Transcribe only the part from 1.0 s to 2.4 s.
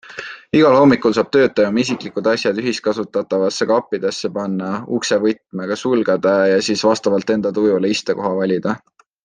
saab töötaja oma isiklikud